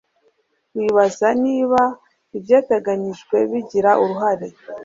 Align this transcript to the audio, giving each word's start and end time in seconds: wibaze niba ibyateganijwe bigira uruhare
wibaze 0.75 1.29
niba 1.43 1.81
ibyateganijwe 2.37 3.37
bigira 3.51 3.91
uruhare 4.03 4.47